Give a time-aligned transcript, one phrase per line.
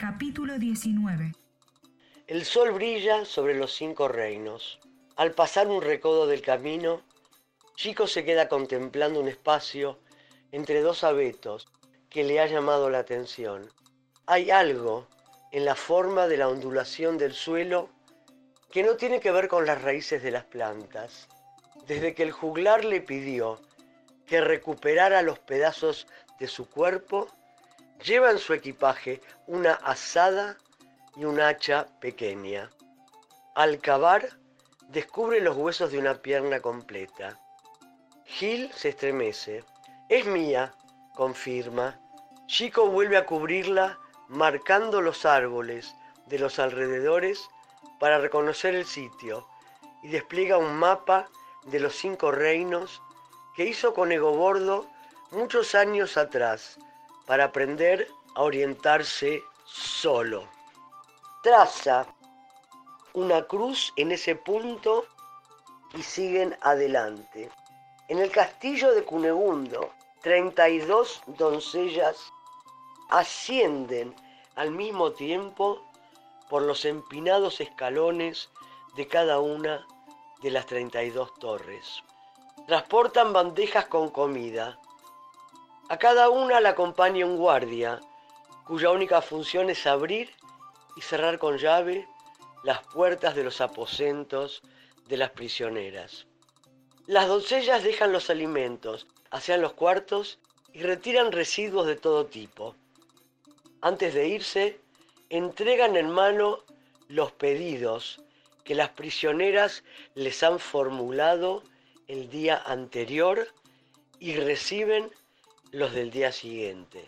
[0.00, 1.32] Capítulo 19
[2.28, 4.78] El sol brilla sobre los cinco reinos.
[5.16, 7.02] Al pasar un recodo del camino,
[7.74, 9.98] Chico se queda contemplando un espacio
[10.52, 11.66] entre dos abetos
[12.10, 13.72] que le ha llamado la atención.
[14.26, 15.08] Hay algo
[15.50, 17.88] en la forma de la ondulación del suelo
[18.70, 21.26] que no tiene que ver con las raíces de las plantas.
[21.88, 23.60] Desde que el juglar le pidió
[24.26, 26.06] que recuperara los pedazos
[26.38, 27.26] de su cuerpo,
[28.08, 30.56] lleva en su equipaje una asada
[31.14, 32.70] y un hacha pequeña.
[33.54, 34.30] Al cavar,
[34.88, 37.38] descubre los huesos de una pierna completa.
[38.24, 39.62] Gil se estremece.
[40.08, 40.74] Es mía,
[41.14, 42.00] confirma.
[42.46, 45.94] Chico vuelve a cubrirla marcando los árboles
[46.28, 47.46] de los alrededores
[48.00, 49.46] para reconocer el sitio
[50.02, 51.28] y despliega un mapa
[51.64, 53.02] de los cinco reinos
[53.54, 54.86] que hizo con Egobordo
[55.30, 56.78] muchos años atrás
[57.28, 60.48] para aprender a orientarse solo.
[61.42, 62.06] Traza
[63.12, 65.04] una cruz en ese punto
[65.92, 67.50] y siguen adelante.
[68.08, 72.32] En el castillo de Cunegundo, 32 doncellas
[73.10, 74.16] ascienden
[74.56, 75.84] al mismo tiempo
[76.48, 78.48] por los empinados escalones
[78.96, 79.86] de cada una
[80.40, 82.02] de las 32 torres.
[82.66, 84.78] Transportan bandejas con comida.
[85.90, 88.00] A cada una la acompaña un guardia,
[88.66, 90.30] cuya única función es abrir
[90.96, 92.06] y cerrar con llave
[92.62, 94.60] las puertas de los aposentos
[95.06, 96.26] de las prisioneras.
[97.06, 100.38] Las doncellas dejan los alimentos, hacia los cuartos
[100.74, 102.74] y retiran residuos de todo tipo.
[103.80, 104.80] Antes de irse,
[105.30, 106.64] entregan en mano
[107.08, 108.20] los pedidos
[108.62, 111.62] que las prisioneras les han formulado
[112.08, 113.48] el día anterior
[114.18, 115.10] y reciben
[115.72, 117.04] los del día siguiente.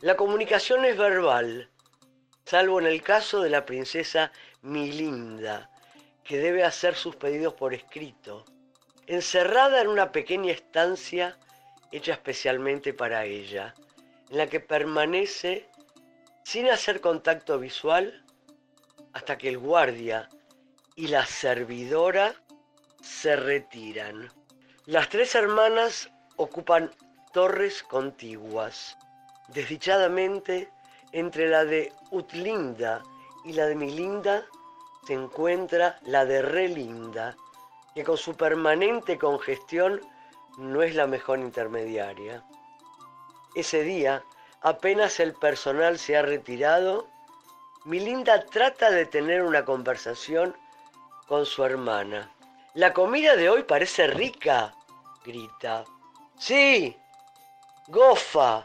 [0.00, 1.70] La comunicación es verbal,
[2.44, 5.70] salvo en el caso de la princesa Milinda,
[6.22, 8.44] que debe hacer sus pedidos por escrito,
[9.06, 11.38] encerrada en una pequeña estancia
[11.92, 13.74] hecha especialmente para ella,
[14.30, 15.68] en la que permanece
[16.42, 18.24] sin hacer contacto visual
[19.12, 20.28] hasta que el guardia
[20.96, 22.34] y la servidora
[23.00, 24.30] se retiran.
[24.86, 26.90] Las tres hermanas ocupan
[27.34, 28.96] torres contiguas.
[29.48, 30.70] Desdichadamente,
[31.10, 33.02] entre la de Utlinda
[33.44, 34.46] y la de Milinda
[35.04, 37.36] se encuentra la de Relinda,
[37.92, 40.00] que con su permanente congestión
[40.58, 42.44] no es la mejor intermediaria.
[43.56, 44.22] Ese día,
[44.62, 47.08] apenas el personal se ha retirado,
[47.84, 50.56] Milinda trata de tener una conversación
[51.26, 52.30] con su hermana.
[52.74, 54.72] La comida de hoy parece rica,
[55.24, 55.84] grita.
[56.38, 56.96] Sí,
[57.88, 58.64] gofa,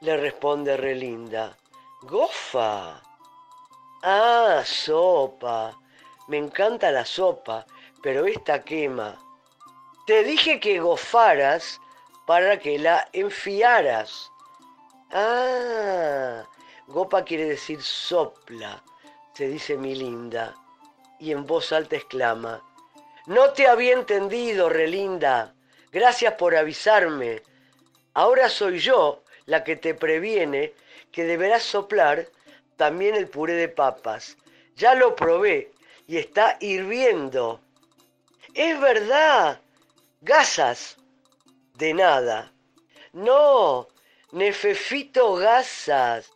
[0.00, 1.56] le responde Relinda.
[2.02, 3.00] Gofa.
[4.02, 5.76] Ah, sopa.
[6.28, 7.66] Me encanta la sopa,
[8.02, 9.18] pero esta quema.
[10.06, 11.80] Te dije que gofaras
[12.26, 14.30] para que la enfiaras.
[15.12, 16.44] Ah,
[16.86, 18.82] gopa quiere decir sopla,
[19.34, 20.54] se dice mi linda,
[21.18, 22.62] y en voz alta exclama,
[23.26, 25.54] no te había entendido, relinda,
[25.90, 27.42] gracias por avisarme.
[28.14, 30.74] Ahora soy yo la que te previene
[31.12, 32.28] que deberás soplar
[32.76, 34.36] también el puré de papas.
[34.76, 35.72] Ya lo probé
[36.06, 37.60] y está hirviendo.
[38.54, 39.60] Es verdad,
[40.22, 40.98] Gasas.
[41.76, 42.52] De nada.
[43.14, 43.88] No,
[44.32, 46.30] nefefito gasas.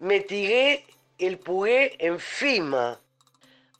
[0.00, 0.84] Metigué
[1.16, 3.00] el pugué fima.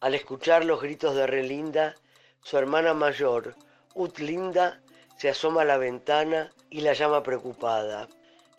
[0.00, 1.97] Al escuchar los gritos de Relinda,
[2.42, 3.54] su hermana mayor,
[3.94, 4.81] Utlinda,
[5.16, 8.09] se asoma a la ventana y la llama preocupada.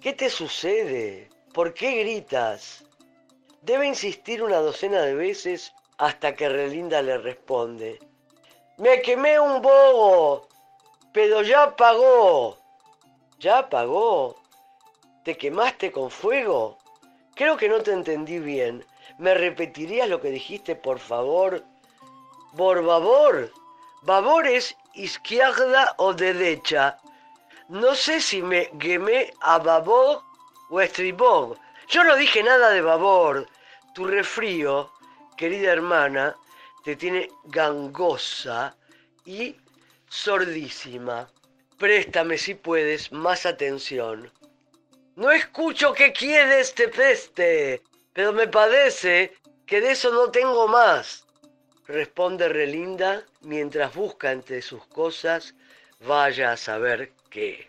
[0.02, 1.30] ¿Qué te sucede?
[1.54, 2.86] ¿Por qué gritas?
[3.62, 8.00] Debe insistir una docena de veces hasta que Relinda le responde.
[8.78, 10.48] Me quemé un bobo
[11.18, 12.58] pero ya pagó.
[13.40, 14.36] ¿Ya pagó?
[15.24, 16.78] ¿Te quemaste con fuego?
[17.34, 18.86] Creo que no te entendí bien.
[19.18, 21.64] ¿Me repetirías lo que dijiste, por favor?
[22.56, 23.52] Por favor.
[24.04, 26.98] Babor es izquierda o derecha.
[27.70, 30.22] No sé si me quemé a babor
[30.70, 31.58] o estribor.
[31.88, 33.48] Yo no dije nada de babor.
[33.94, 34.92] Tu refrío,
[35.36, 36.36] querida hermana,
[36.84, 38.78] te tiene gangosa
[39.26, 39.56] y
[40.08, 41.28] sordísima.
[41.78, 44.32] Préstame si puedes más atención.
[45.16, 47.82] No escucho que quieres te peste,
[48.14, 49.34] pero me padece
[49.66, 51.27] que de eso no tengo más.
[51.88, 55.56] Responde Relinda mientras busca entre sus cosas,
[56.02, 57.68] vaya a saber qué.